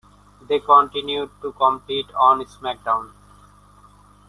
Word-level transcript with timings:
They 0.47 0.57
continued 0.59 1.29
to 1.43 1.51
compete 1.51 2.07
on 2.19 2.43
SmackDown! 2.45 3.11